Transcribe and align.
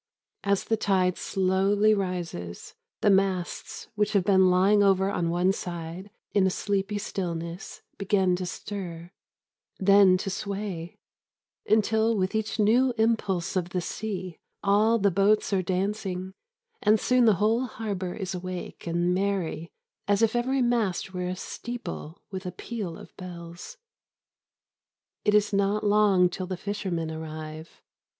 As 0.43 0.63
the 0.63 0.77
tide 0.77 1.15
slowly 1.15 1.93
rises, 1.93 2.73
the 3.01 3.11
masts 3.11 3.87
which 3.93 4.13
have 4.13 4.23
been 4.23 4.49
lying 4.49 4.81
over 4.81 5.11
on 5.11 5.29
one 5.29 5.51
side 5.53 6.09
in 6.33 6.47
a 6.47 6.49
sleepy 6.49 6.97
stillness 6.97 7.83
begin 7.99 8.35
to 8.37 8.47
stir, 8.47 9.11
then 9.77 10.17
to 10.17 10.31
sway, 10.31 10.97
until 11.69 12.17
with 12.17 12.33
each 12.33 12.57
new 12.57 12.95
impulse 12.97 13.55
of 13.55 13.69
the 13.69 13.79
sea 13.79 14.39
all 14.63 14.97
the 14.97 15.11
boats 15.11 15.53
are 15.53 15.61
dancing, 15.61 16.33
and 16.81 16.99
soon 16.99 17.25
the 17.25 17.35
whole 17.35 17.67
harbour 17.67 18.15
is 18.15 18.33
awake 18.33 18.87
and 18.87 19.13
merry 19.13 19.71
as 20.07 20.23
if 20.23 20.35
every 20.35 20.63
mast 20.63 21.13
were 21.13 21.27
a 21.27 21.35
steeple 21.35 22.23
with 22.31 22.47
a 22.47 22.51
peal 22.51 22.97
of 22.97 23.15
bells. 23.17 23.77
It 25.23 25.35
is 25.35 25.53
not 25.53 25.83
long 25.83 26.27
till 26.27 26.47
the 26.47 26.57
fishermen 26.57 27.11
arrive. 27.11 27.79